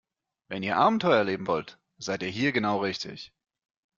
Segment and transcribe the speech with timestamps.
[0.47, 3.31] Wenn ihr Abenteuer erleben wollt, seid ihr hier genau richtig.